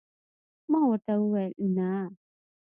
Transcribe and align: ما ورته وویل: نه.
ما 0.71 0.79
ورته 0.89 1.13
وویل: 1.17 1.53
نه. 1.77 1.91